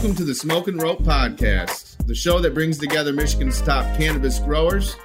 [0.00, 4.38] Welcome to the Smoke and Rope Podcast, the show that brings together Michigan's top cannabis
[4.38, 4.96] growers,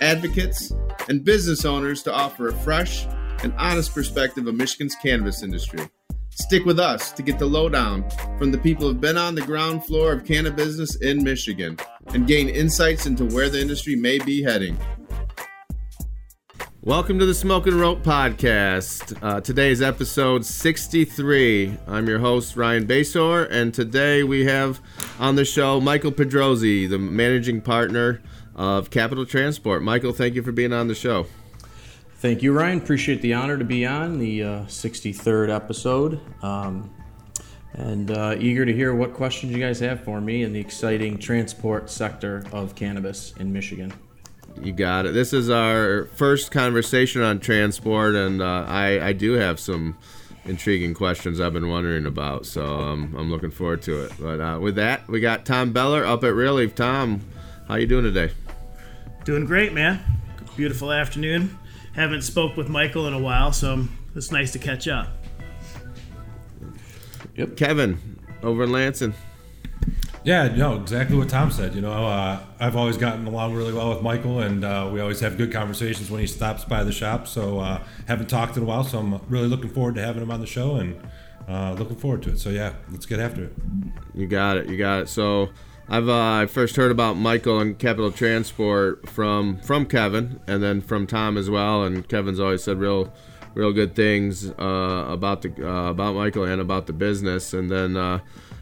[0.00, 0.72] advocates,
[1.08, 3.06] and business owners to offer a fresh
[3.44, 5.78] and honest perspective of Michigan's cannabis industry.
[6.30, 8.04] Stick with us to get the lowdown
[8.38, 12.26] from the people who've been on the ground floor of cannabis business in Michigan and
[12.26, 14.76] gain insights into where the industry may be heading.
[16.82, 19.14] Welcome to the Smoke and Rope Podcast.
[19.22, 21.76] Uh, today is episode 63.
[21.86, 24.80] I'm your host, Ryan Basore, and today we have
[25.18, 28.22] on the show Michael Pedrosi, the managing partner
[28.56, 29.82] of Capital Transport.
[29.82, 31.26] Michael, thank you for being on the show.
[32.14, 32.78] Thank you, Ryan.
[32.78, 36.18] Appreciate the honor to be on the uh, 63rd episode.
[36.42, 36.90] Um,
[37.74, 41.18] and uh, eager to hear what questions you guys have for me in the exciting
[41.18, 43.92] transport sector of cannabis in Michigan.
[44.62, 45.14] You got it.
[45.14, 49.96] This is our first conversation on transport, and uh, I, I do have some
[50.44, 54.12] intriguing questions I've been wondering about, so um, I'm looking forward to it.
[54.18, 57.22] But uh, with that, we got Tom Beller up at Real Tom,
[57.68, 58.32] how you doing today?
[59.24, 60.02] Doing great, man.
[60.56, 61.56] Beautiful afternoon.
[61.94, 65.08] Haven't spoke with Michael in a while, so it's nice to catch up.
[67.36, 67.56] Yep.
[67.56, 69.14] Kevin, over in Lansing.
[70.22, 71.74] Yeah, no, exactly what Tom said.
[71.74, 75.20] You know, uh, I've always gotten along really well with Michael, and uh, we always
[75.20, 77.26] have good conversations when he stops by the shop.
[77.26, 80.30] So, uh, haven't talked in a while, so I'm really looking forward to having him
[80.30, 81.00] on the show and
[81.48, 82.38] uh, looking forward to it.
[82.38, 83.52] So, yeah, let's get after it.
[84.14, 84.68] You got it.
[84.68, 85.08] You got it.
[85.08, 85.48] So,
[85.88, 90.82] I've uh, I first heard about Michael and Capital Transport from from Kevin, and then
[90.82, 91.84] from Tom as well.
[91.84, 93.10] And Kevin's always said real
[93.54, 97.54] real good things uh, about the about Michael and about the business.
[97.54, 97.96] And then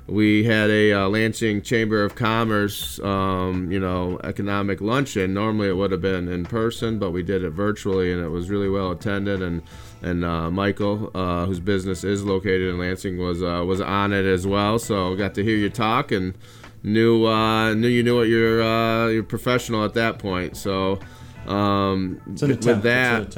[0.09, 5.35] we had a uh, Lansing Chamber of Commerce, um, you know, economic luncheon.
[5.35, 8.49] Normally it would have been in person, but we did it virtually, and it was
[8.49, 9.43] really well attended.
[9.43, 9.63] And
[10.01, 14.25] and uh, Michael, uh, whose business is located in Lansing, was uh, was on it
[14.25, 14.79] as well.
[14.79, 16.35] So got to hear you talk and
[16.83, 20.57] knew uh, knew you knew what you're uh, you're professional at that point.
[20.57, 21.01] So
[21.47, 23.37] um, with that.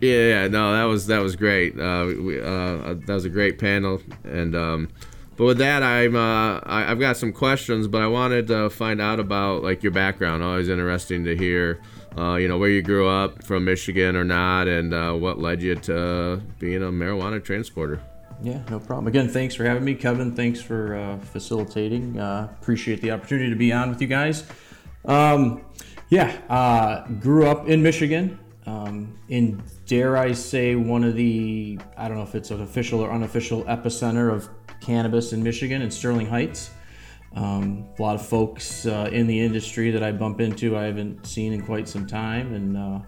[0.00, 1.74] Yeah, yeah, no, that was that was great.
[1.74, 4.88] we, that was a great panel, and um,
[5.40, 9.00] but with that, I'm uh, I, have got some questions, but I wanted to find
[9.00, 10.42] out about like your background.
[10.42, 11.80] Always interesting to hear,
[12.18, 15.62] uh, you know, where you grew up from Michigan or not, and uh, what led
[15.62, 18.02] you to being a marijuana transporter.
[18.42, 19.06] Yeah, no problem.
[19.06, 20.36] Again, thanks for having me, Kevin.
[20.36, 22.20] Thanks for uh, facilitating.
[22.20, 24.44] Uh, appreciate the opportunity to be on with you guys.
[25.06, 25.64] Um,
[26.10, 28.38] yeah, uh, grew up in Michigan.
[28.66, 33.00] Um, in dare I say one of the I don't know if it's an official
[33.00, 34.48] or unofficial epicenter of
[34.80, 36.70] cannabis in Michigan in Sterling Heights.
[37.34, 41.26] Um, a lot of folks uh, in the industry that I bump into I haven't
[41.26, 42.98] seen in quite some time, and uh,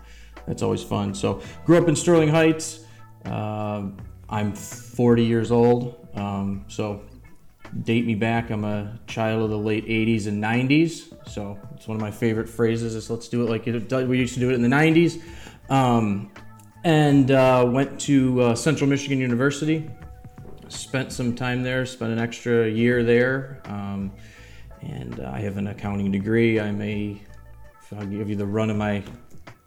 [0.47, 1.15] that's always fun.
[1.15, 2.84] So, grew up in Sterling Heights.
[3.25, 3.88] Uh,
[4.28, 7.03] I'm 40 years old, um, so
[7.83, 8.50] date me back.
[8.50, 12.49] I'm a child of the late 80s and 90s, so it's one of my favorite
[12.49, 12.94] phrases.
[12.94, 15.21] Is let's do it like it, we used to do it in the 90s.
[15.69, 16.31] Um,
[16.84, 19.89] and uh, went to uh, Central Michigan University
[20.72, 23.60] spent some time there, spent an extra year there.
[23.66, 24.12] Um,
[24.81, 26.59] and I have an accounting degree.
[26.59, 27.21] I'm a,
[27.97, 29.03] I'll give you the run of my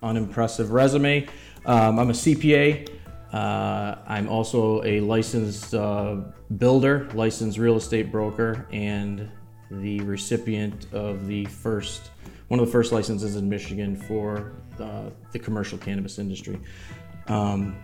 [0.04, 1.28] unimpressive resume.
[1.66, 2.90] Um, I'm a CPA.
[3.32, 6.18] Uh, I'm also a licensed uh,
[6.58, 9.30] builder, licensed real estate broker, and
[9.72, 12.12] the recipient of the first,
[12.50, 16.60] one of the first licenses in Michigan for uh, the commercial cannabis industry.
[17.28, 17.76] Um,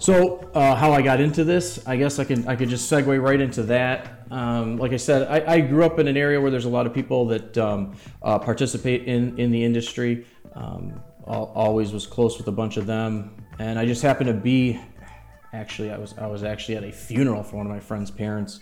[0.00, 3.22] so uh, how I got into this, I guess I can I could just segue
[3.22, 4.24] right into that.
[4.30, 6.86] Um, like I said, I, I, grew up in an area where there's a lot
[6.86, 10.24] of people that um, uh, participate in in the industry.
[10.54, 14.80] Um, always was close with a bunch of them, and I just happened to be.
[15.52, 18.60] Actually, I was I was actually at a funeral for one of my friend's parents,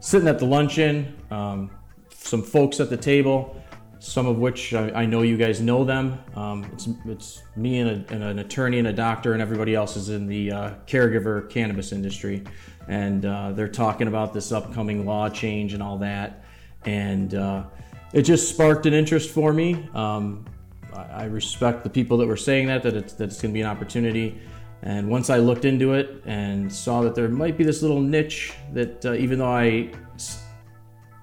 [0.00, 1.16] sitting at the luncheon.
[1.30, 1.70] Um,
[2.10, 3.62] some folks at the table
[4.04, 6.18] some of which I, I know you guys know them.
[6.36, 9.96] Um, it's, it's me and, a, and, an attorney and a doctor, and everybody else
[9.96, 12.44] is in the uh, caregiver cannabis industry.
[12.86, 16.44] And uh, they're talking about this upcoming law change and all that.
[16.84, 17.64] And uh,
[18.12, 19.88] it just sparked an interest for me.
[19.94, 20.44] Um,
[20.92, 23.54] I, I, respect the people that were saying that, that it's, that it's going to
[23.54, 24.38] be an opportunity.
[24.82, 28.52] And once I looked into it and saw that there might be this little niche
[28.74, 30.44] that, uh, even though I s-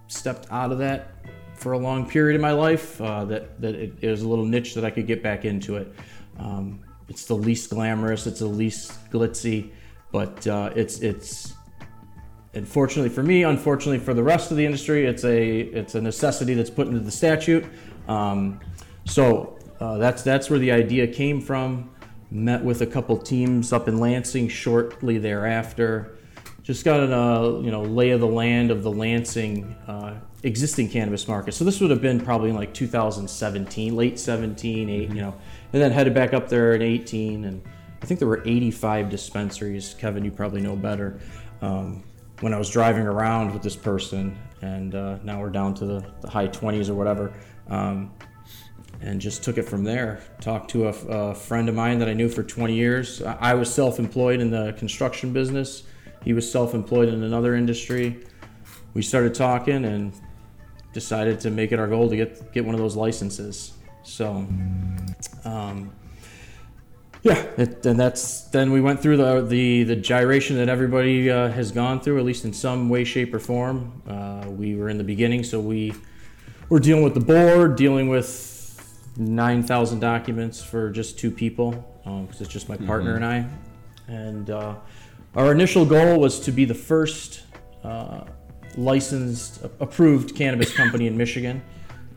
[0.08, 1.12] stepped out of that
[1.62, 3.00] for a long period in my life.
[3.00, 5.78] Uh, that that it, it, was a little niche that I could get back into
[5.78, 5.94] it.
[6.40, 8.26] Um, it's the least glamorous.
[8.26, 9.72] It's the least glitzy,
[10.12, 11.54] but uh, it's it's.
[12.54, 16.54] Unfortunately for me, unfortunately for the rest of the industry, it's a it's a necessity
[16.54, 17.64] that's put into the statute.
[18.10, 18.60] Um,
[19.06, 21.92] so uh, that's that's where the idea came from.
[22.30, 26.18] Met with a couple teams up in Lansing shortly thereafter.
[26.64, 31.28] Just got a you know lay of the land of the Lansing uh, existing cannabis
[31.28, 31.54] market.
[31.54, 35.36] So this would have been probably in like 2017, late 17, 8, you know,
[35.74, 37.62] and then headed back up there in 18, and
[38.02, 39.96] I think there were 85 dispensaries.
[40.00, 41.20] Kevin, you probably know better.
[41.62, 42.04] Um,
[42.40, 46.06] when I was driving around with this person, and uh, now we're down to the,
[46.22, 47.34] the high 20s or whatever.
[47.68, 48.12] Um,
[49.02, 50.22] and just took it from there.
[50.42, 53.22] Talked to a, a, friend of mine that I knew for 20 years.
[53.22, 55.84] I was self employed in the construction business,
[56.24, 58.26] he was self employed in another industry.
[58.94, 60.14] We started talking and
[60.94, 63.74] decided to make it our goal to get, get one of those licenses.
[64.04, 64.46] So,
[65.46, 65.92] um,
[67.24, 71.50] yeah, it, and that's then we went through the the, the gyration that everybody uh,
[71.50, 74.02] has gone through, at least in some way, shape, or form.
[74.08, 75.94] Uh, we were in the beginning, so we
[76.70, 78.50] were dealing with the board, dealing with
[79.18, 81.72] nine thousand documents for just two people,
[82.04, 83.24] because um, it's just my partner mm-hmm.
[83.24, 83.48] and
[84.08, 84.14] I.
[84.14, 84.76] And uh,
[85.36, 87.44] our initial goal was to be the first
[87.84, 88.26] uh,
[88.76, 91.62] licensed, approved cannabis company in Michigan.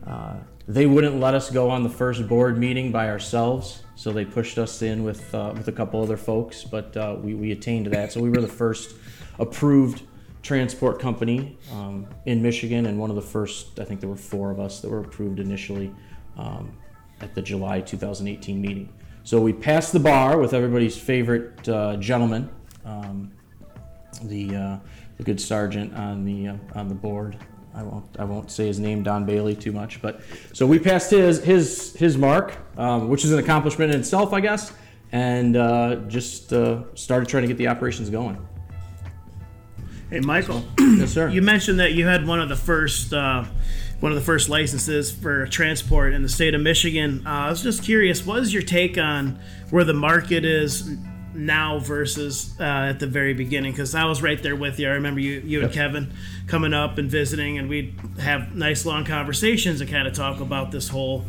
[0.05, 0.35] Uh,
[0.67, 4.57] they wouldn't let us go on the first board meeting by ourselves, so they pushed
[4.57, 6.63] us in with uh, with a couple other folks.
[6.63, 8.95] But uh, we we attained that, so we were the first
[9.39, 10.03] approved
[10.41, 13.79] transport company um, in Michigan, and one of the first.
[13.79, 15.93] I think there were four of us that were approved initially
[16.37, 16.75] um,
[17.21, 18.91] at the July 2018 meeting.
[19.23, 22.49] So we passed the bar with everybody's favorite uh, gentleman,
[22.85, 23.31] um,
[24.23, 24.77] the uh,
[25.17, 27.37] the good sergeant on the uh, on the board.
[27.73, 30.01] I won't I won't say his name, Don Bailey, too much.
[30.01, 30.21] But
[30.53, 34.39] so we passed his his his mark, um, which is an accomplishment in itself, I
[34.39, 34.71] guess,
[35.11, 38.45] and uh, just uh, started trying to get the operations going.
[40.09, 40.63] Hey, Michael.
[40.79, 41.29] yes, sir.
[41.29, 43.43] You mentioned that you had one of the first uh,
[43.99, 47.25] one of the first licenses for transport in the state of Michigan.
[47.25, 49.39] Uh, I was just curious, what is your take on
[49.69, 50.95] where the market is
[51.35, 54.87] now versus uh, at the very beginning because I was right there with you.
[54.87, 56.13] I remember you, you and Kevin
[56.47, 60.71] coming up and visiting, and we'd have nice long conversations and kind of talk about
[60.71, 61.25] this whole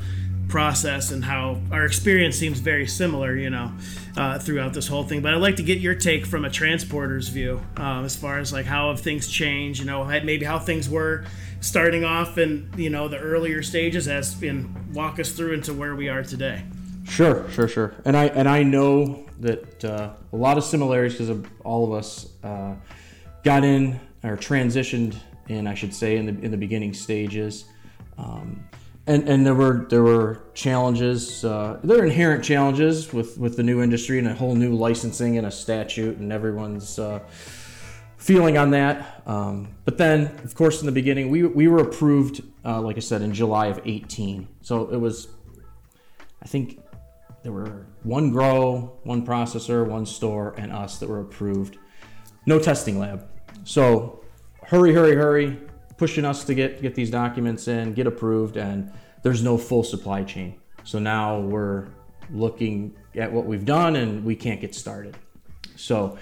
[0.48, 3.72] process and how our experience seems very similar, you know,
[4.16, 5.20] uh, throughout this whole thing.
[5.20, 8.52] But I'd like to get your take from a transporter's view uh, as far as
[8.52, 11.24] like how have things changed, you know, maybe how things were
[11.60, 15.94] starting off in you know the earlier stages as been walk us through into where
[15.94, 16.62] we are today.
[17.04, 17.94] Sure, sure, sure.
[18.04, 22.30] And I and I know that uh, a lot of similarities because all of us
[22.42, 22.74] uh,
[23.44, 25.16] got in or transitioned
[25.48, 27.66] in, I should say, in the in the beginning stages.
[28.18, 28.66] Um,
[29.06, 31.44] and, and there were there were challenges.
[31.44, 35.38] Uh, there are inherent challenges with, with the new industry and a whole new licensing
[35.38, 37.20] and a statute, and everyone's uh,
[38.16, 39.22] feeling on that.
[39.26, 43.00] Um, but then, of course, in the beginning, we, we were approved, uh, like I
[43.00, 44.48] said, in July of 18.
[44.62, 45.28] So it was,
[46.42, 46.80] I think,
[47.46, 51.78] there were one grow, one processor, one store, and us that were approved.
[52.44, 53.28] No testing lab.
[53.62, 54.24] So
[54.64, 55.60] hurry, hurry, hurry,
[55.96, 58.90] pushing us to get get these documents in, get approved, and
[59.22, 60.58] there's no full supply chain.
[60.82, 61.86] So now we're
[62.32, 65.16] looking at what we've done and we can't get started.
[65.76, 66.18] So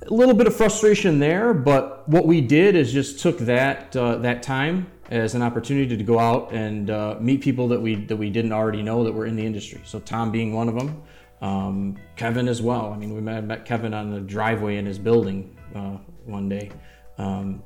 [0.00, 4.16] a little bit of frustration there, but what we did is just took that uh,
[4.16, 8.16] that time as an opportunity to go out and uh, meet people that we that
[8.16, 9.80] we didn't already know that were in the industry.
[9.84, 11.02] So Tom being one of them,
[11.40, 12.92] um, Kevin as well.
[12.92, 16.70] I mean, we met, Kevin on the driveway in his building uh, one day.
[17.16, 17.62] Um,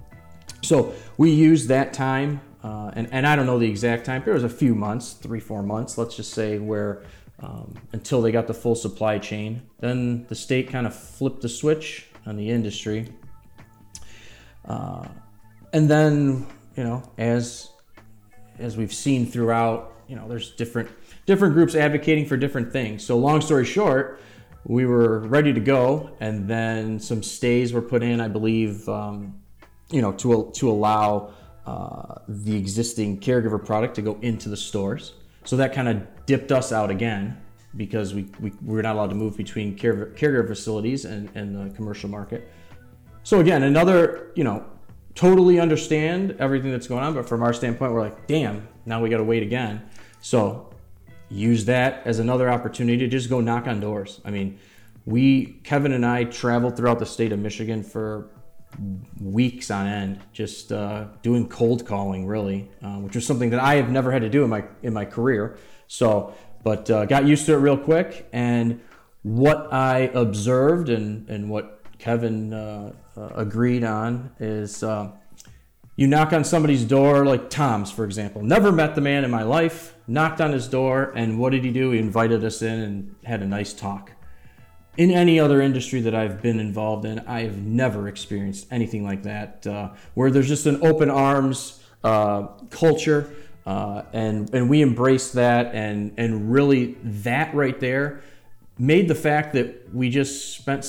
[0.62, 4.22] so we used that time, uh, and and I don't know the exact time.
[4.25, 7.02] There was a few months, three four months, let's just say, where
[7.40, 9.62] um, until they got the full supply chain.
[9.80, 13.08] Then the state kind of flipped the switch on the industry.
[14.64, 15.08] Uh,
[15.72, 16.46] and then
[16.76, 17.71] you know, as
[18.59, 20.88] as we've seen throughout, you know, there's different
[21.26, 23.05] different groups advocating for different things.
[23.05, 24.21] So long story short,
[24.64, 29.41] we were ready to go, and then some stays were put in, I believe, um,
[29.91, 31.33] you know, to to allow
[31.67, 35.14] uh, the existing caregiver product to go into the stores.
[35.45, 37.37] So that kind of dipped us out again
[37.76, 41.55] because we, we, we were not allowed to move between care, caregiver facilities and, and
[41.55, 42.49] the commercial market.
[43.23, 44.64] So again, another, you know,
[45.14, 49.09] totally understand everything that's going on, but from our standpoint, we're like, damn, now we
[49.09, 49.83] got to wait again.
[50.21, 50.73] So
[51.28, 54.21] use that as another opportunity to just go knock on doors.
[54.25, 54.59] I mean,
[55.04, 58.31] we, Kevin and I, traveled throughout the state of Michigan for
[59.21, 63.75] weeks on end, just uh, doing cold calling, really, uh, which was something that I
[63.75, 65.59] have never had to do in my in my career.
[65.88, 68.28] So, but uh, got used to it real quick.
[68.33, 68.81] And
[69.23, 72.52] what I observed and and what Kevin
[73.16, 75.11] uh, agreed on is uh,
[75.97, 78.42] you knock on somebody's door, like Tom's, for example.
[78.42, 81.71] Never met the man in my life, knocked on his door, and what did he
[81.71, 81.90] do?
[81.90, 84.12] He invited us in and had a nice talk.
[84.97, 89.23] in any other industry that I've been involved in, I have never experienced anything like
[89.23, 93.33] that, uh, where there's just an open arms uh, culture,
[93.64, 98.23] uh, and and we embrace that, and and really that right there
[98.78, 100.85] made the fact that we just spent.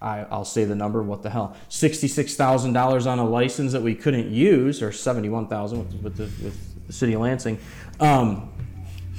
[0.00, 1.02] I, I'll say the number.
[1.02, 1.56] What the hell?
[1.68, 6.16] Sixty-six thousand dollars on a license that we couldn't use, or seventy-one thousand with, with
[6.16, 7.58] the with the city of Lansing,
[8.00, 8.52] um,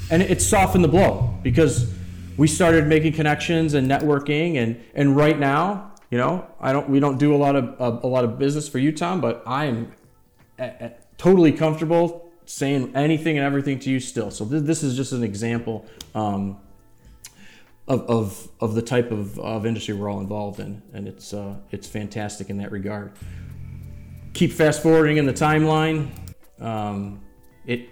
[0.10, 1.94] and it softened the blow because
[2.38, 7.00] we started making connections and networking and and right now you know i don't we
[7.00, 9.66] don't do a lot of a, a lot of business for you tom but i
[9.66, 9.92] am
[10.60, 14.96] a, a, totally comfortable saying anything and everything to you still so th- this is
[14.96, 16.58] just an example um,
[17.88, 21.56] of, of, of the type of, of industry we're all involved in and it's uh,
[21.72, 23.13] it's fantastic in that regard
[24.34, 26.10] keep fast forwarding in the timeline
[26.60, 27.22] um,
[27.65, 27.89] it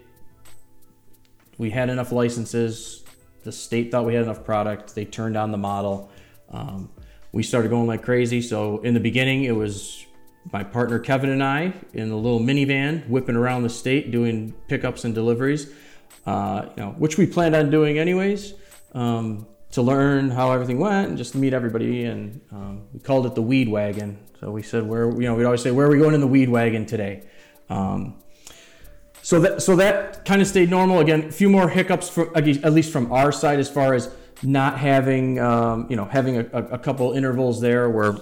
[1.58, 3.06] we had enough licenses
[3.46, 4.96] the state thought we had enough product.
[4.96, 6.10] They turned on the model.
[6.50, 6.90] Um,
[7.32, 8.42] we started going like crazy.
[8.42, 10.04] So in the beginning, it was
[10.52, 15.06] my partner Kevin and I in a little minivan whipping around the state doing pickups
[15.06, 15.72] and deliveries,
[16.26, 18.54] uh, you know, which we planned on doing anyways.
[18.94, 19.46] Um,
[19.76, 22.06] to learn how everything went and just to meet everybody.
[22.06, 24.18] And um, we called it the weed wagon.
[24.40, 26.28] So we said, where, you know, we'd always say, where are we going in the
[26.28, 27.24] weed wagon today?
[27.70, 28.16] Um,
[29.22, 31.00] so that so that kind of stayed normal.
[31.00, 34.14] Again, a few more hiccups from at least from our side as far as
[34.44, 38.16] not having um, you know having a, a, couple intervals there where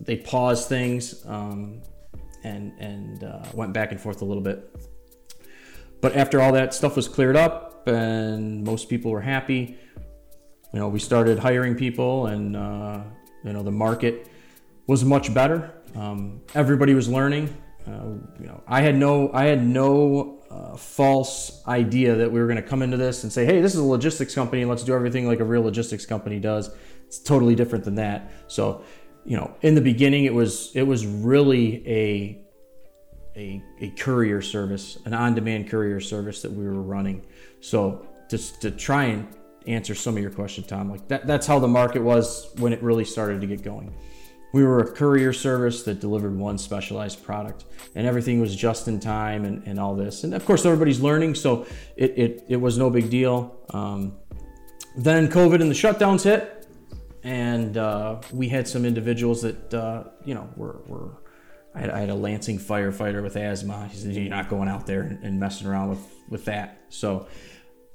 [0.00, 1.80] they paused things um,
[2.42, 4.74] and and uh, went back and forth a little bit.
[6.00, 9.78] But after all that stuff was cleared up and most people were happy,
[10.72, 13.02] you know, we started hiring people and uh,
[13.44, 14.28] you know the market
[14.86, 15.72] was much better.
[15.94, 17.54] Um, everybody was learning.
[17.86, 22.46] Uh, you know, I had no I had no uh, false idea that we were
[22.46, 24.94] going to come into this and say, hey, this is a logistics company, let's do
[24.94, 26.70] everything like a real logistics company does.
[27.06, 28.32] It's totally different than that.
[28.48, 28.82] So,
[29.24, 32.44] you know, in the beginning, it was it was really a
[33.36, 37.24] a, a courier service, an on-demand courier service that we were running.
[37.60, 39.28] So, just to try and
[39.66, 42.82] answer some of your question, Tom, like that, that's how the market was when it
[42.82, 43.94] really started to get going.
[44.52, 47.64] We were a courier service that delivered one specialized product
[47.94, 50.24] and everything was just in time and, and all this.
[50.24, 53.56] And of course everybody's learning so it, it, it was no big deal.
[53.70, 54.16] Um,
[54.96, 56.60] then covid and the shutdowns hit
[57.22, 61.10] and uh, we had some individuals that uh, you know were, were
[61.74, 63.88] I had, I had, a lansing firefighter with asthma.
[63.88, 66.82] He said you're not going out there and, messing around with, with that.
[66.88, 67.28] So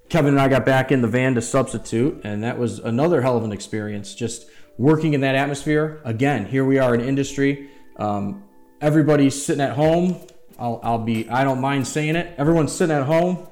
[0.09, 3.37] kevin and i got back in the van to substitute and that was another hell
[3.37, 4.47] of an experience just
[4.77, 6.01] working in that atmosphere.
[6.03, 7.69] Again, here we are in industry.
[7.97, 8.43] Um,
[8.81, 10.19] everybody's sitting at home.
[10.57, 12.33] I'll, I'll be, I don't mind saying it.
[12.37, 13.47] Everyone's sitting at home,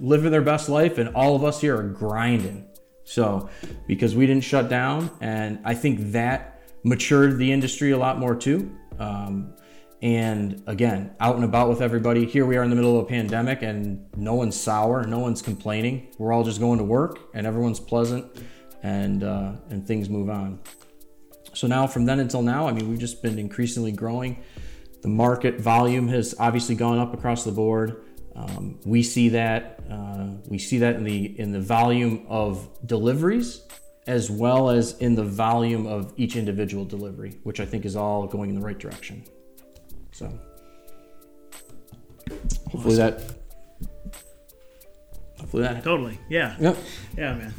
[0.00, 2.66] living their best life, and all of us here are grinding.
[3.04, 3.48] So,
[3.86, 8.36] because we didn't shut down, and I think that matured the industry a lot more
[8.36, 8.70] too.
[8.98, 9.54] Um,
[10.00, 12.24] and again, out and about with everybody.
[12.24, 15.42] Here we are in the middle of a pandemic, and no one's sour, no one's
[15.42, 16.14] complaining.
[16.18, 18.26] We're all just going to work, and everyone's pleasant
[18.82, 20.60] and uh, and things move on.
[21.52, 24.44] So now, from then until now, I mean, we've just been increasingly growing.
[25.02, 28.04] The market volume has obviously gone up across the board.
[28.36, 33.62] Um, we see that uh, we see that in the in the volume of deliveries
[34.06, 38.26] as well as in the volume of each individual delivery, which I think is all
[38.26, 39.22] going in the right direction.
[40.18, 40.28] So
[42.72, 43.22] hopefully that
[45.38, 46.56] hopefully that totally yeah.
[46.58, 46.76] Yep.
[47.16, 47.54] Yeah man.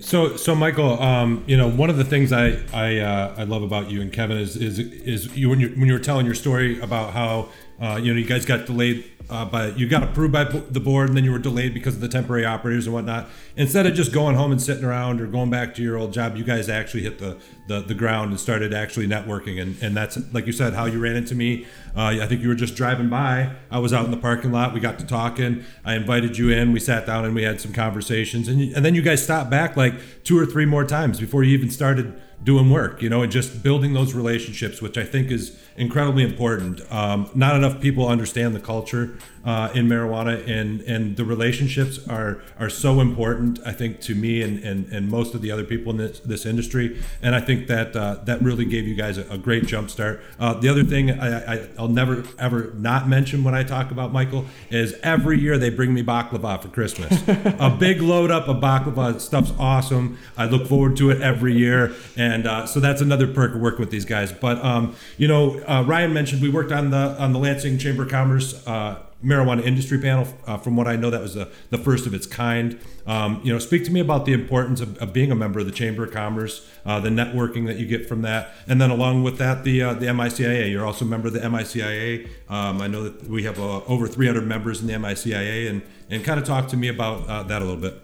[0.00, 3.62] So, so Michael, um, you know, one of the things I I, uh, I love
[3.62, 6.34] about you and Kevin is is is you when you when you were telling your
[6.34, 10.32] story about how uh, you know you guys got delayed uh, but you got approved
[10.32, 13.28] by the board and then you were delayed because of the temporary operators and whatnot.
[13.56, 16.36] Instead of just going home and sitting around or going back to your old job,
[16.36, 19.60] you guys actually hit the, the, the ground and started actually networking.
[19.62, 21.66] And, and that's, like you said, how you ran into me.
[21.96, 23.54] Uh, I think you were just driving by.
[23.70, 24.74] I was out in the parking lot.
[24.74, 25.64] We got to talking.
[25.84, 26.72] I invited you in.
[26.72, 28.48] We sat down and we had some conversations.
[28.48, 31.56] And, and then you guys stopped back like two or three more times before you
[31.56, 35.58] even started doing work, you know, and just building those relationships, which I think is
[35.80, 36.80] incredibly important.
[36.92, 42.42] Um, not enough people understand the culture uh, in marijuana, and and the relationships are
[42.58, 43.58] are so important.
[43.64, 46.46] I think to me and and, and most of the other people in this, this
[46.46, 49.90] industry, and I think that uh, that really gave you guys a, a great jump
[49.90, 50.22] start.
[50.38, 54.12] Uh, the other thing I, I I'll never ever not mention when I talk about
[54.12, 58.56] Michael is every year they bring me baklava for Christmas, a big load up of
[58.56, 59.20] baklava.
[59.20, 60.18] Stuff's awesome.
[60.36, 63.80] I look forward to it every year, and uh, so that's another perk of working
[63.80, 64.32] with these guys.
[64.32, 68.02] But um, you know, uh, Ryan mentioned we worked on the on the Lansing Chamber
[68.02, 70.26] of Commerce uh, marijuana industry panel.
[70.46, 72.78] Uh, from what I know, that was the, the first of its kind.
[73.06, 75.66] Um, you know, speak to me about the importance of, of, being a member of
[75.66, 79.22] the Chamber of Commerce, uh, the networking that you get from that, and then along
[79.22, 80.70] with that, the uh, the MICIA.
[80.70, 82.28] You're also a member of the MICIA.
[82.48, 86.24] Um, I know that we have uh, over 300 members in the MICIA, and and
[86.24, 88.00] kind of talk to me about uh, that a little bit.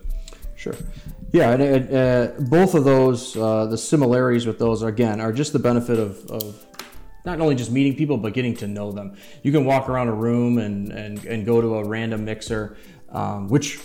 [0.57, 0.75] Sure.
[1.33, 5.99] Yeah, and uh, both of those, the similarities with those, again, are just the benefit
[5.99, 6.66] of, of
[7.27, 9.17] not only just meeting people but getting to know them.
[9.43, 12.79] You can walk around a room and and, and go to a random mixer,
[13.11, 13.79] um, which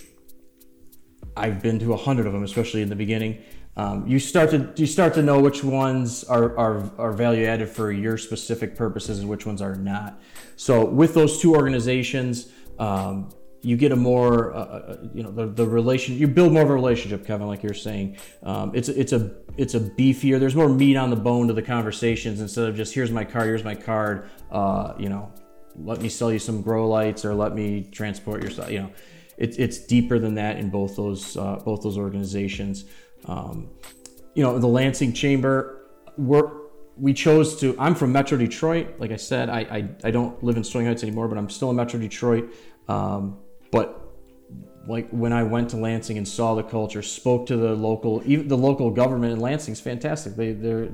[1.36, 3.44] I've been to a hundred of them, especially in the beginning.
[3.76, 7.68] Um, you start to you start to know which ones are, are are value added
[7.68, 10.22] for your specific purposes and which ones are not.
[10.56, 12.52] So with those two organizations.
[12.80, 13.30] Um,
[13.64, 16.70] you get a more uh, uh, you know the, the relation you build more of
[16.70, 18.18] a relationship kevin like you're saying.
[18.44, 21.62] Um, it's it's a it's a beefier there's more meat on the bone to the
[21.62, 25.32] conversations instead of just here's my card here's my card uh, you know
[25.76, 28.92] let me sell you some grow lights or let me transport your you know.
[29.38, 32.86] It, it's deeper than that in both those uh, both those organizations.
[33.26, 33.70] Um,
[34.36, 36.62] you know the lansing chamber we're
[36.98, 39.00] we chose to i'm from metro detroit.
[39.00, 41.70] Like i said I, I, I don't live in sterling heights anymore but i'm still
[41.70, 42.54] in metro detroit.
[42.88, 43.40] Um,
[43.72, 44.02] but
[44.88, 48.48] like when I went to Lansing and saw the culture, spoke to the local, even
[48.48, 50.36] the local government in Lansing is fantastic.
[50.36, 50.90] They they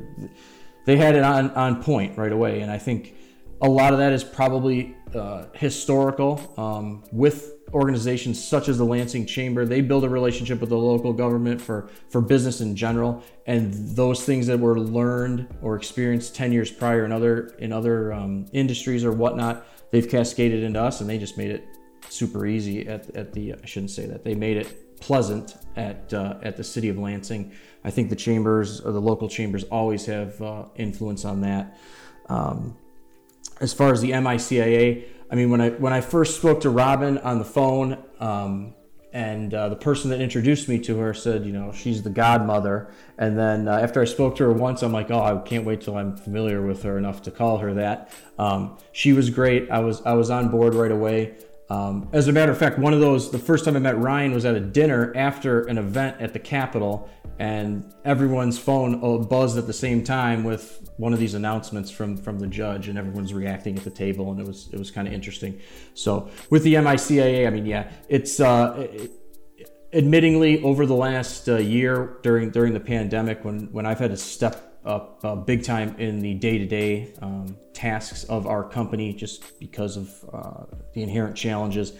[0.85, 3.15] they had it on on point right away, and I think
[3.61, 9.25] a lot of that is probably uh, historical um, with organizations such as the Lansing
[9.25, 9.65] Chamber.
[9.65, 14.23] They build a relationship with the local government for for business in general, and those
[14.23, 19.05] things that were learned or experienced ten years prior in other in other um, industries
[19.05, 21.65] or whatnot, they've cascaded into us, and they just made it
[22.09, 26.37] super easy at, at the I shouldn't say that they made it pleasant at uh,
[26.41, 27.51] at the city of Lansing.
[27.83, 31.77] I think the chambers the local chambers always have uh, influence on that.
[32.29, 32.77] Um,
[33.59, 37.17] as far as the MICIA, I mean when I when I first spoke to Robin
[37.19, 38.73] on the phone, um,
[39.13, 42.91] and uh, the person that introduced me to her said, you know, she's the godmother.
[43.17, 45.81] And then uh, after I spoke to her once, I'm like, oh, I can't wait
[45.81, 48.11] till I'm familiar with her enough to call her that.
[48.37, 49.71] Um, she was great.
[49.71, 51.35] I was I was on board right away.
[51.69, 54.33] Um, as a matter of fact, one of those, the first time I met Ryan
[54.33, 59.57] was at a dinner after an event at the Capitol, and everyone's phone uh, buzzed
[59.57, 63.33] at the same time with one of these announcements from from the judge, and everyone's
[63.33, 65.59] reacting at the table, and it was it was kind of interesting.
[65.93, 68.39] So with the MICIA, I mean, yeah, it's.
[68.39, 69.11] Uh, it,
[69.93, 74.17] admittingly, over the last uh, year during during the pandemic, when when I've had to
[74.17, 79.97] step up uh, big time in the day-to-day um, tasks of our company just because
[79.97, 81.93] of uh, the inherent challenges.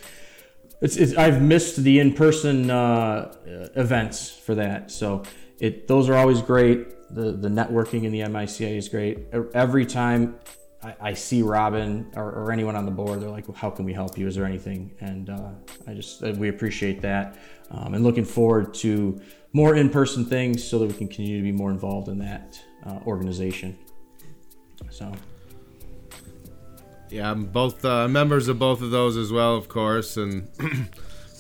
[0.82, 3.34] It's, it's, I've missed the in-person uh,
[3.76, 5.24] events for that, so
[5.60, 7.14] it those are always great.
[7.14, 9.26] The the networking in the MICA is great.
[9.54, 10.40] Every time
[10.84, 13.86] I, I see Robin or, or, anyone on the board, they're like, well, "How can
[13.86, 14.28] we help you?
[14.28, 15.50] Is there anything?" And uh,
[15.88, 17.40] I just uh, we appreciate that,
[17.72, 19.20] um, and looking forward to
[19.54, 23.00] more in-person things so that we can continue to be more involved in that uh,
[23.06, 23.78] organization.
[24.90, 25.12] So.
[27.10, 30.50] Yeah, I'm both uh, members of both of those as well, of course, and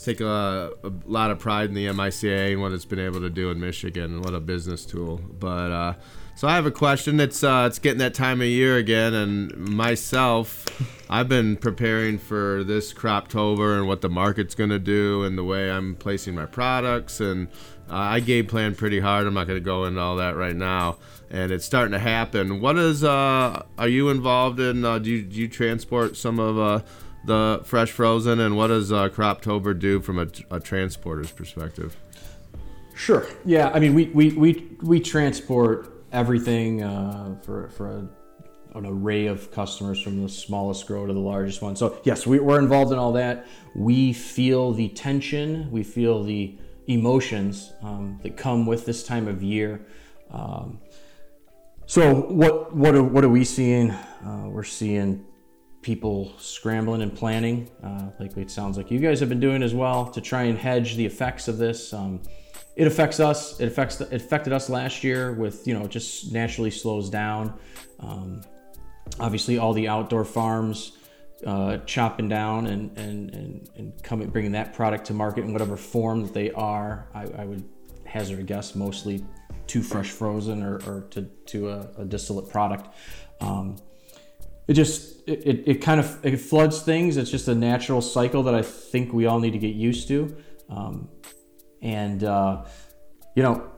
[0.04, 3.30] take a, a, lot of pride in the MICA and what it's been able to
[3.30, 5.20] do in Michigan and what a business tool.
[5.40, 5.94] But uh,
[6.38, 7.20] so I have a question.
[7.20, 10.66] It's uh, it's getting that time of year again, and myself,
[11.10, 15.38] I've been preparing for this crop Croptober and what the market's going to do and
[15.38, 17.50] the way I'm placing my products, and
[17.90, 19.28] uh, I game plan pretty hard.
[19.28, 20.98] I'm not going to go into all that right now
[21.30, 22.62] and it's starting to happen.
[22.62, 24.86] What is uh, are you involved in?
[24.86, 26.82] Uh, do you do you transport some of uh,
[27.26, 31.96] the fresh frozen, and what does uh, Croptober do from a, a transporter's perspective?
[32.96, 33.28] Sure.
[33.46, 33.70] Yeah.
[33.74, 38.10] I mean, we we we, we transport everything uh, for for a,
[38.78, 41.76] an array of customers from the smallest grow to the largest one.
[41.76, 43.46] So yes, we, we're involved in all that.
[43.76, 45.70] We feel the tension.
[45.72, 49.86] We feel the emotions um, that come with this time of year.
[50.32, 50.80] Um,
[51.86, 53.92] so what what are, what are we seeing?
[53.92, 55.26] Uh, we're seeing
[55.82, 60.06] people scrambling and planning, uh, it sounds like you guys have been doing as well,
[60.06, 61.94] to try and hedge the effects of this.
[61.94, 62.22] Um,
[62.76, 63.60] it affects us.
[63.62, 67.58] It affects it affected us last year with you know it just naturally slows down.
[68.02, 68.42] Um,
[69.20, 70.97] obviously, all the outdoor farms
[71.46, 75.78] uh, chopping down and and and, and coming bringing that product to market in whatever
[75.78, 77.08] form that they are.
[77.14, 77.64] I, I would
[78.06, 79.24] hazard a guess mostly
[79.68, 82.88] to fresh frozen or, or to, to a, a distillate product.
[83.42, 83.76] Um,
[84.68, 87.18] it just it, it, it, kind of it floods things.
[87.18, 90.36] It's just a natural cycle that I think we all need to get used to.
[90.70, 91.10] Um,
[91.82, 92.66] and uh,
[93.36, 93.70] you know,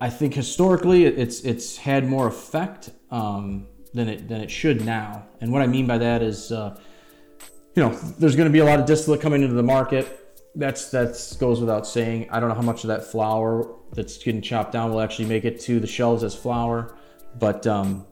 [0.00, 5.26] I think historically it's it's had more effect um, than it than it should now.
[5.40, 6.78] And what I mean by that is, uh,
[7.74, 10.16] you know, there's going to be a lot of distillate coming into the market.
[10.54, 12.28] That's that's goes without saying.
[12.30, 15.44] I don't know how much of that flour that's getting chopped down will actually make
[15.44, 16.96] it to the shelves as flour,
[17.38, 18.04] but um,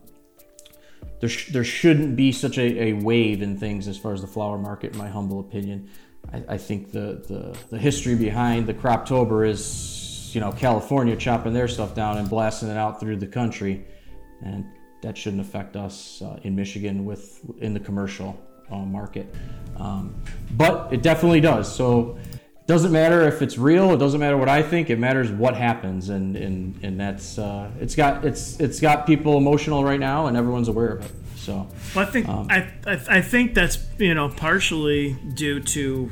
[1.20, 4.26] there, sh- there shouldn't be such a, a wave in things as far as the
[4.28, 5.90] flour market, in my humble opinion.
[6.32, 11.52] I, I think the, the, the history behind the Croptober is, you know, California chopping
[11.52, 13.84] their stuff down and blasting it out through the country,
[14.44, 14.64] and
[15.02, 18.38] that shouldn't affect us uh, in Michigan with in the commercial
[18.70, 19.34] uh, market.
[19.76, 20.14] Um,
[20.50, 21.72] but it definitely does.
[21.72, 23.92] So it doesn't matter if it's real.
[23.92, 24.90] It doesn't matter what I think.
[24.90, 29.36] It matters what happens, and and and that's uh, it's got it's it's got people
[29.36, 31.12] emotional right now, and everyone's aware of it.
[31.36, 36.10] So well, I think um, I, I I think that's you know partially due to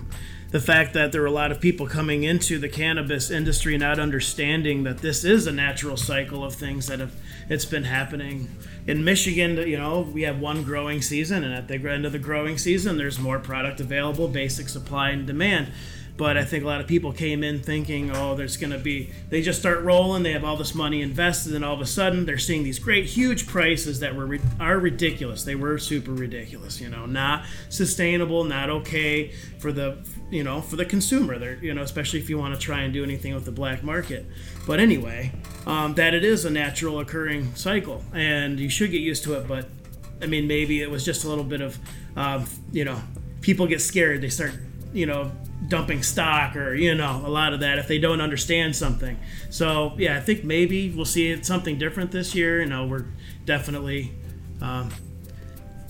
[0.50, 3.98] the fact that there are a lot of people coming into the cannabis industry not
[3.98, 7.12] understanding that this is a natural cycle of things that have
[7.48, 8.48] it's been happening
[8.86, 12.18] in Michigan, you know, we have one growing season, and at the end of the
[12.18, 15.72] growing season, there's more product available, basic supply and demand.
[16.16, 19.10] But I think a lot of people came in thinking, oh, there's going to be,
[19.28, 22.24] they just start rolling, they have all this money invested, and all of a sudden
[22.24, 25.44] they're seeing these great, huge prices that were are ridiculous.
[25.44, 29.98] They were super ridiculous, you know, not sustainable, not okay for the,
[30.30, 31.38] you know, for the consumer.
[31.38, 33.82] They're, you know, especially if you want to try and do anything with the black
[33.82, 34.24] market.
[34.66, 35.32] But anyway,
[35.66, 39.46] um, that it is a natural occurring cycle, and you should get used to it.
[39.46, 39.68] But
[40.22, 41.78] I mean, maybe it was just a little bit of,
[42.16, 42.98] um, you know,
[43.42, 44.22] people get scared.
[44.22, 44.52] They start,
[44.94, 45.30] you know,
[45.68, 49.18] dumping stock or you know a lot of that if they don't understand something.
[49.50, 52.60] So yeah i think maybe we'll see something different this year.
[52.60, 53.06] You know we're
[53.44, 54.12] definitely
[54.60, 54.90] um,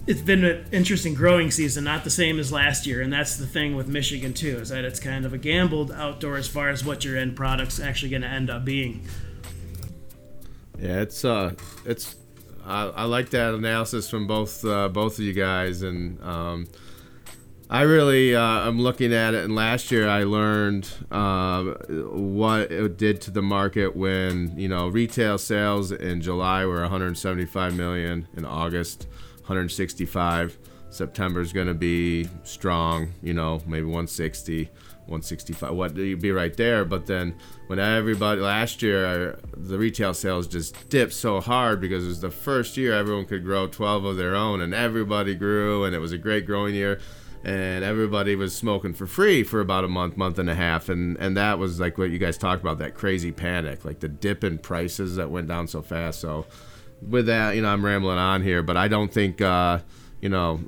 [0.07, 3.03] it's been an interesting growing season not the same as last year.
[3.03, 6.37] And that's the thing with michigan too is that it's kind of a gambled outdoor
[6.37, 9.07] as far as what your end product's actually going to end up being.
[10.79, 12.17] Yeah it's uh it's
[12.67, 15.83] I, I like that analysis from both uh, both of you guys.
[15.83, 16.67] And um,
[17.69, 22.97] I really, uh, I'm looking at it, and last year I learned uh, what it
[22.97, 28.45] did to the market when you know retail sales in July were 175 million, in
[28.45, 29.09] August
[29.41, 30.57] 165.
[30.91, 34.67] September is going to be strong, you know, maybe 160,
[35.07, 35.75] 165.
[35.75, 37.35] What you'd be right there, but then
[37.67, 42.31] when everybody last year the retail sales just dipped so hard because it was the
[42.31, 46.13] first year everyone could grow 12 of their own, and everybody grew, and it was
[46.13, 47.01] a great growing year
[47.47, 51.17] and everybody was smoking for free for about a month, month and a half, and
[51.19, 54.43] and that was like what you guys talked about that crazy panic, like the dip
[54.43, 56.21] in prices that went down so fast.
[56.21, 56.45] So
[57.01, 59.79] with that, you know, I'm rambling on here, but I don't think, uh,
[60.21, 60.61] you know.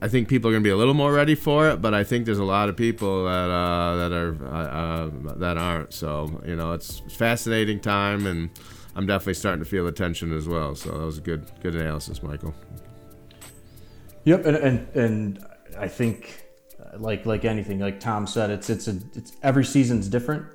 [0.00, 2.02] I think people are going to be a little more ready for it, but I
[2.02, 5.92] think there's a lot of people that uh, that are uh, uh that aren't.
[5.92, 8.50] So you know, it's fascinating time, and
[8.96, 10.74] I'm definitely starting to feel the tension as well.
[10.74, 12.52] So that was a good good analysis, Michael.
[14.24, 15.46] Yep, and and, and
[15.78, 16.44] I think
[16.80, 20.46] uh, like like anything, like Tom said, it's it's a it's every season's different.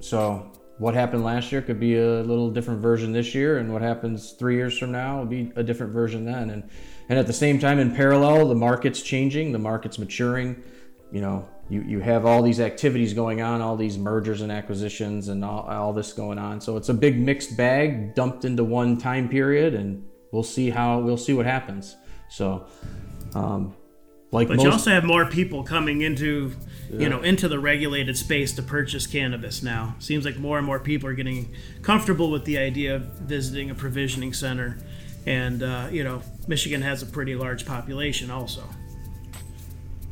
[0.00, 3.82] So what happened last year could be a little different version this year, and what
[3.82, 6.50] happens three years from now will be a different version then.
[6.50, 6.70] And
[7.08, 10.62] and at the same time, in parallel, the market's changing, the market's maturing.
[11.10, 15.28] You know, you, you have all these activities going on, all these mergers and acquisitions,
[15.28, 16.60] and all, all this going on.
[16.60, 20.98] So it's a big mixed bag dumped into one time period, and we'll see how
[21.00, 21.96] we'll see what happens.
[22.28, 22.66] So,
[23.34, 23.74] um,
[24.30, 26.52] like but most, you also have more people coming into
[26.90, 27.00] yeah.
[27.00, 29.94] you know into the regulated space to purchase cannabis now.
[29.98, 33.74] Seems like more and more people are getting comfortable with the idea of visiting a
[33.74, 34.78] provisioning center.
[35.26, 38.62] And uh, you know michigan has a pretty large population also.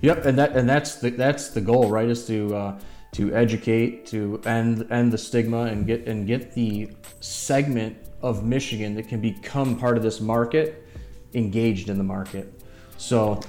[0.00, 2.78] Yep and that and that's the that's the goal right is to uh,
[3.12, 8.94] to educate to end end the stigma and get and get the segment of michigan
[8.94, 10.86] that can become part of this market
[11.34, 12.52] engaged in the market.
[12.96, 13.40] So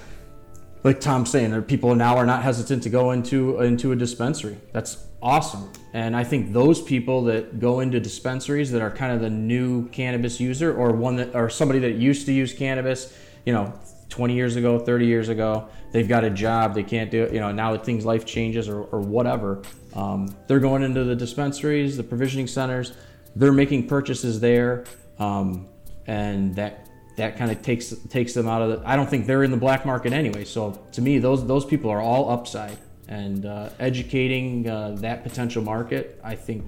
[0.83, 4.57] like Tom's saying, people now are not hesitant to go into into a dispensary.
[4.73, 5.71] That's awesome.
[5.93, 9.87] And I think those people that go into dispensaries that are kind of the new
[9.89, 13.73] cannabis user or one that or somebody that used to use cannabis, you know,
[14.09, 17.39] 20 years ago, 30 years ago, they've got a job, they can't do it, you
[17.39, 19.61] know, now things life changes or, or whatever.
[19.93, 22.93] Um, they're going into the dispensaries, the provisioning centers,
[23.35, 24.85] they're making purchases there.
[25.19, 25.67] Um,
[26.07, 26.86] and that
[27.17, 28.87] that kind of takes takes them out of the.
[28.87, 30.45] I don't think they're in the black market anyway.
[30.45, 32.77] So to me, those those people are all upside,
[33.07, 36.65] and uh, educating uh, that potential market, I think,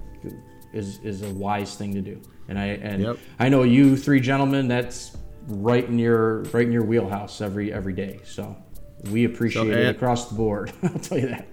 [0.72, 2.20] is is a wise thing to do.
[2.48, 3.18] And I and yep.
[3.38, 7.92] I know you three gentlemen, that's right in your right in your wheelhouse every every
[7.92, 8.20] day.
[8.24, 8.56] So
[9.10, 10.72] we appreciate so, it across the board.
[10.82, 11.46] I'll tell you that.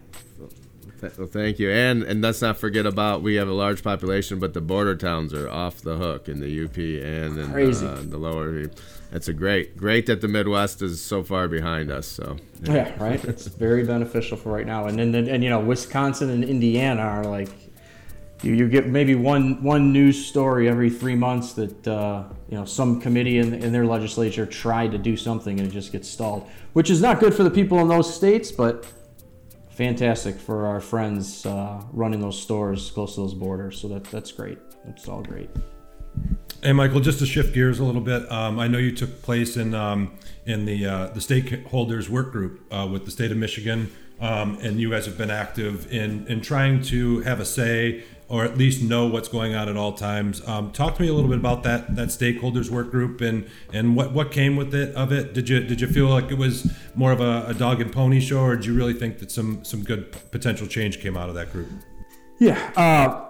[1.02, 4.54] Well, thank you, and and let's not forget about we have a large population, but
[4.54, 8.70] the border towns are off the hook in the UP and in uh, the lower.
[9.12, 12.08] It's a great, great that the Midwest is so far behind us.
[12.08, 13.24] So yeah, yeah right.
[13.24, 17.02] it's very beneficial for right now, and then and, and you know Wisconsin and Indiana
[17.02, 17.50] are like
[18.44, 22.66] you, you get maybe one one news story every three months that uh, you know
[22.66, 26.48] some committee in, in their legislature tried to do something and it just gets stalled,
[26.74, 28.86] which is not good for the people in those states, but
[29.78, 33.80] fantastic for our friends uh, running those stores close to those borders.
[33.80, 34.58] So that that's great.
[34.84, 35.50] That's all great.
[36.64, 39.56] Hey, Michael, just to shift gears a little bit, um, I know you took place
[39.56, 43.92] in um, in the uh, the stakeholders work group uh, with the state of Michigan,
[44.20, 48.44] um, and you guys have been active in in trying to have a say or
[48.44, 50.46] at least know what's going on at all times.
[50.48, 53.96] Um, talk to me a little bit about that that stakeholders work group and and
[53.96, 55.34] what, what came with it of it.
[55.34, 58.20] Did you did you feel like it was more of a, a dog and pony
[58.20, 61.36] show, or did you really think that some some good potential change came out of
[61.36, 61.68] that group?
[62.40, 62.72] Yeah.
[62.76, 63.24] Uh,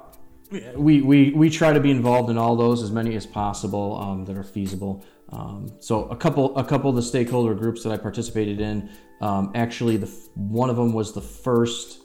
[0.75, 4.25] we, we, we try to be involved in all those as many as possible um,
[4.25, 5.05] that are feasible.
[5.29, 9.51] Um, so a couple a couple of the stakeholder groups that I participated in, um,
[9.55, 11.99] actually the one of them was the first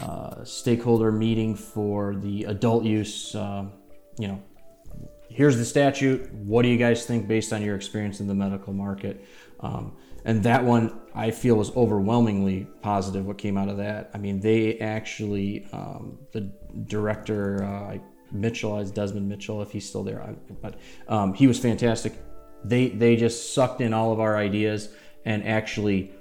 [0.00, 3.34] uh, stakeholder meeting for the adult use.
[3.34, 3.66] Uh,
[4.18, 4.42] you know,
[5.28, 6.32] here's the statute.
[6.32, 9.24] What do you guys think based on your experience in the medical market?
[9.60, 13.26] Um, and that one I feel was overwhelmingly positive.
[13.26, 14.10] What came out of that?
[14.12, 16.52] I mean, they actually um, the
[16.86, 17.98] director uh,
[18.32, 20.74] Mitchell, as Desmond Mitchell, if he's still there, but
[21.08, 22.14] um, he was fantastic.
[22.64, 24.88] They they just sucked in all of our ideas
[25.24, 26.12] and actually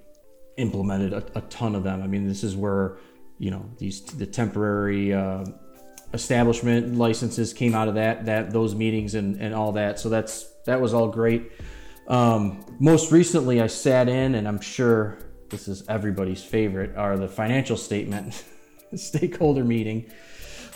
[0.57, 2.03] implemented a, a ton of them.
[2.03, 2.97] I mean, this is where
[3.37, 5.45] you know these the temporary uh,
[6.13, 9.99] establishment licenses came out of that that those meetings and and all that.
[9.99, 11.51] So that's that was all great.
[12.07, 15.19] Um, most recently, I sat in, and I'm sure
[15.49, 18.43] this is everybody's favorite, are the financial statement
[18.95, 20.11] stakeholder meeting.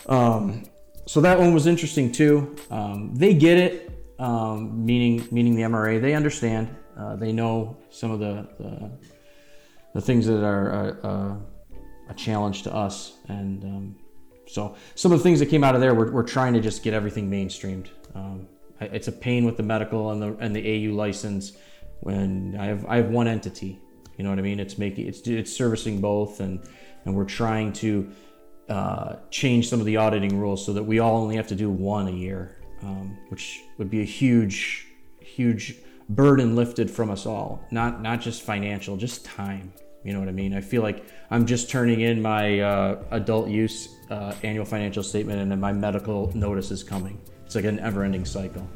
[0.07, 0.63] Um,
[1.05, 2.55] so that one was interesting too.
[2.69, 6.01] Um, they get it, um, meaning meaning the MRA.
[6.01, 6.75] They understand.
[6.97, 8.91] Uh, they know some of the the,
[9.95, 11.35] the things that are uh, uh
[12.09, 13.17] a challenge to us.
[13.27, 13.95] And um,
[14.47, 16.83] so some of the things that came out of there, we're, we're trying to just
[16.83, 17.87] get everything mainstreamed.
[18.15, 18.47] Um,
[18.81, 21.53] it's a pain with the medical and the and the AU license
[21.99, 23.79] when I have I have one entity.
[24.17, 24.59] You know what I mean?
[24.59, 26.61] It's making it's it's servicing both, and
[27.05, 28.09] and we're trying to
[28.69, 31.69] uh, change some of the auditing rules so that we all only have to do
[31.69, 34.87] one a year, um, which would be a huge
[35.19, 35.75] huge
[36.07, 37.61] burden lifted from us all.
[37.71, 39.73] Not not just financial, just time.
[40.03, 40.53] You know what I mean?
[40.53, 45.39] I feel like I'm just turning in my uh, adult use uh, annual financial statement,
[45.39, 47.19] and then my medical notice is coming.
[47.45, 48.67] It's like an never-ending cycle.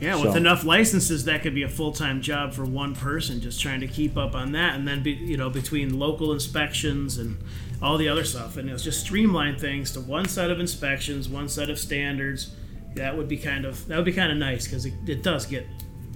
[0.00, 3.60] Yeah, so, with enough licenses, that could be a full-time job for one person, just
[3.60, 7.36] trying to keep up on that, and then be, you know between local inspections and
[7.82, 11.48] all the other stuff, and it's just streamline things to one set of inspections, one
[11.48, 12.54] set of standards.
[12.94, 15.44] That would be kind of that would be kind of nice because it, it does
[15.44, 15.66] get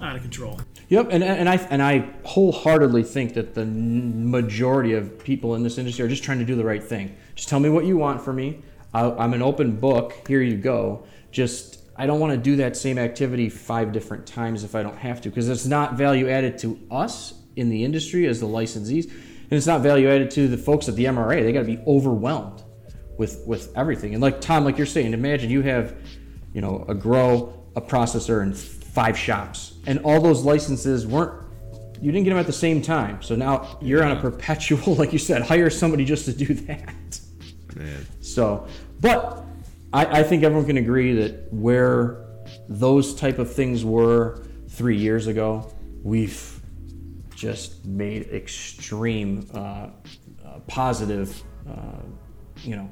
[0.00, 0.58] out of control.
[0.88, 5.78] Yep, and, and I and I wholeheartedly think that the majority of people in this
[5.78, 7.16] industry are just trying to do the right thing.
[7.34, 8.62] Just tell me what you want from me.
[8.92, 10.28] I'm an open book.
[10.28, 11.04] Here you go.
[11.32, 14.96] Just I don't want to do that same activity five different times if I don't
[14.98, 19.04] have to, because it's not value added to us in the industry as the licensees,
[19.04, 21.42] and it's not value added to the folks at the MRA.
[21.42, 22.62] They got to be overwhelmed
[23.16, 24.12] with with everything.
[24.12, 25.96] And like Tom, like you're saying, imagine you have,
[26.52, 28.56] you know, a grow, a processor, and
[28.94, 31.42] five shops, and all those licenses weren't.
[32.00, 34.10] You didn't get them at the same time, so now you're yeah.
[34.10, 37.20] on a perpetual, like you said, hire somebody just to do that.
[37.74, 38.06] Man.
[38.20, 38.68] So,
[39.00, 39.44] but
[39.92, 42.24] I, I think everyone can agree that where
[42.68, 46.60] those type of things were three years ago, we've
[47.34, 49.90] just made extreme uh, uh,
[50.68, 52.00] positive, uh,
[52.58, 52.88] you know,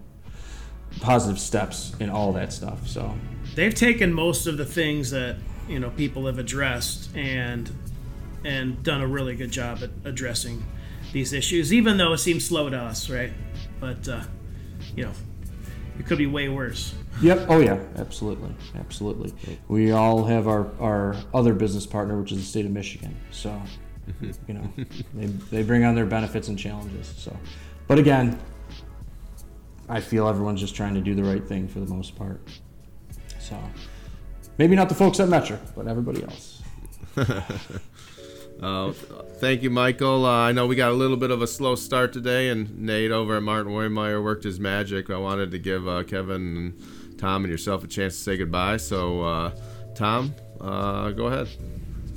[1.00, 2.88] positive steps in all that stuff.
[2.88, 3.16] So
[3.54, 5.36] they've taken most of the things that
[5.72, 7.74] you know people have addressed and
[8.44, 10.62] and done a really good job at addressing
[11.12, 13.32] these issues, even though it seems slow to us, right?
[13.80, 14.22] But uh,
[14.94, 15.12] you know,
[15.98, 16.94] it could be way worse.
[17.22, 17.46] Yep.
[17.48, 17.78] Oh yeah.
[17.96, 18.54] Absolutely.
[18.78, 19.32] Absolutely.
[19.68, 23.16] We all have our our other business partner, which is the state of Michigan.
[23.30, 23.60] So,
[24.20, 24.72] you know,
[25.14, 27.14] they they bring on their benefits and challenges.
[27.16, 27.34] So,
[27.86, 28.38] but again,
[29.88, 32.40] I feel everyone's just trying to do the right thing for the most part.
[33.38, 33.58] So.
[34.62, 36.62] Maybe not the folks at Metrc, but everybody else.
[38.62, 38.92] uh,
[39.40, 40.24] thank you, Michael.
[40.24, 43.10] Uh, I know we got a little bit of a slow start today, and Nate
[43.10, 45.10] over at Martin Waymire worked his magic.
[45.10, 48.76] I wanted to give uh, Kevin and Tom and yourself a chance to say goodbye.
[48.76, 49.50] So, uh,
[49.96, 51.48] Tom, uh, go ahead.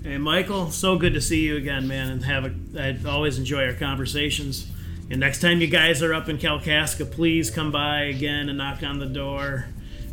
[0.04, 2.54] Hey, Michael, so good to see you again, man, and have a.
[2.80, 4.72] I always enjoy our conversations
[5.10, 8.84] and next time you guys are up in Kalkaska, please come by again and knock
[8.84, 9.66] on the door.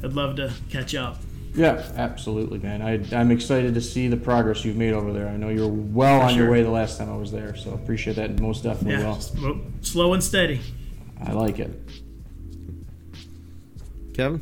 [0.02, 1.18] I'd love to catch up.
[1.54, 2.80] Yeah, absolutely, man.
[2.80, 5.28] I, I'm excited to see the progress you've made over there.
[5.28, 8.16] I know you're well on your way the last time I was there, so appreciate
[8.16, 9.14] that most definitely Yeah, will.
[9.16, 10.60] just mo- slow and steady.
[11.24, 11.78] I like it.
[14.14, 14.40] Kevin?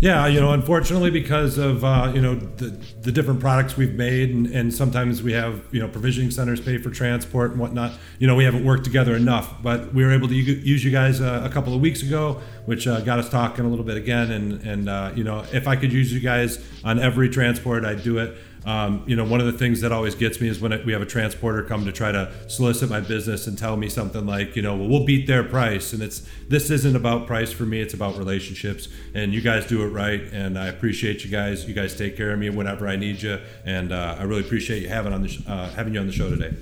[0.00, 4.30] Yeah, you know, unfortunately, because of uh, you know the the different products we've made,
[4.30, 7.92] and, and sometimes we have you know provisioning centers pay for transport and whatnot.
[8.18, 11.20] You know, we haven't worked together enough, but we were able to use you guys
[11.20, 14.30] uh, a couple of weeks ago, which uh, got us talking a little bit again.
[14.30, 18.02] And and uh, you know, if I could use you guys on every transport, I'd
[18.02, 18.36] do it.
[18.66, 21.02] Um, you know, one of the things that always gets me is when we have
[21.02, 24.62] a transporter come to try to solicit my business and tell me something like, you
[24.62, 25.92] know, well, we'll beat their price.
[25.92, 28.88] And it's this isn't about price for me; it's about relationships.
[29.14, 31.68] And you guys do it right, and I appreciate you guys.
[31.68, 34.82] You guys take care of me whenever I need you, and uh, I really appreciate
[34.82, 36.54] you having on the sh- uh, having you on the show today.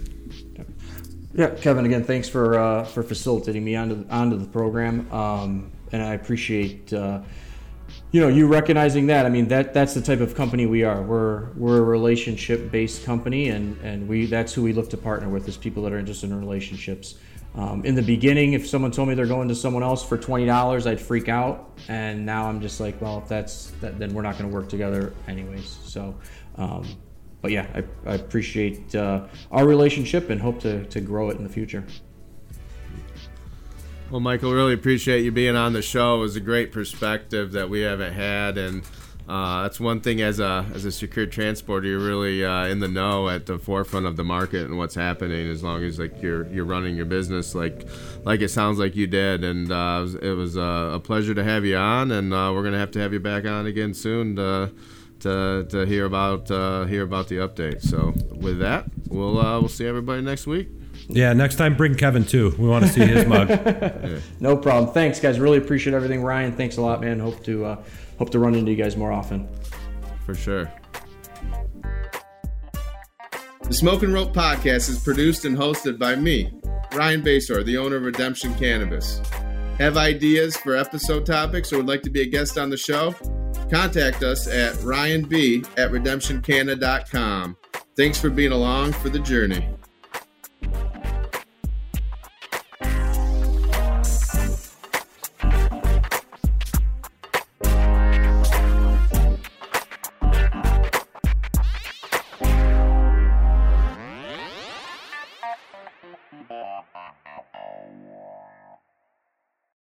[1.34, 1.86] Yeah, Kevin.
[1.86, 6.14] Again, thanks for uh, for facilitating me onto the, onto the program, um, and I
[6.14, 7.20] appreciate uh,
[8.12, 9.26] you know you recognizing that.
[9.26, 11.02] I mean that that's the type of company we are.
[11.02, 15.28] We're we're a relationship based company, and and we that's who we look to partner
[15.28, 17.16] with is people that are interested in relationships.
[17.54, 20.46] Um, in the beginning, if someone told me they're going to someone else for twenty
[20.46, 24.22] dollars, I'd freak out, and now I'm just like, well, if that's that, then we're
[24.22, 25.78] not going to work together anyways.
[25.84, 26.14] So.
[26.56, 26.86] Um,
[27.40, 31.42] but yeah, I, I appreciate uh, our relationship and hope to, to grow it in
[31.42, 31.84] the future.
[34.12, 36.16] Well, Michael, really appreciate you being on the show.
[36.16, 38.82] It was a great perspective that we haven't had, and
[39.26, 42.88] uh, that's one thing as a as a secure transporter, you're really uh, in the
[42.88, 45.48] know at the forefront of the market and what's happening.
[45.48, 47.88] As long as like you're you're running your business like
[48.22, 51.42] like it sounds like you did, and uh, it was, it was a pleasure to
[51.42, 54.36] have you on, and uh, we're gonna have to have you back on again soon
[54.36, 54.74] to
[55.20, 57.80] to, to hear about uh, hear about the update.
[57.80, 60.68] So with that, we'll uh, we'll see everybody next week.
[61.12, 62.54] Yeah, next time bring Kevin too.
[62.58, 63.50] We want to see his mug.
[64.40, 64.92] No problem.
[64.92, 65.38] Thanks, guys.
[65.38, 66.22] Really appreciate everything.
[66.22, 67.20] Ryan, thanks a lot, man.
[67.20, 67.84] Hope to uh,
[68.18, 69.48] hope to run into you guys more often.
[70.26, 70.72] For sure.
[73.62, 76.52] The Smoke and Rope podcast is produced and hosted by me,
[76.92, 79.20] Ryan Basore, the owner of Redemption Cannabis.
[79.78, 83.14] Have ideas for episode topics or would like to be a guest on the show?
[83.70, 87.56] Contact us at ryanb at redemptioncanna.com.
[87.96, 89.68] Thanks for being along for the journey.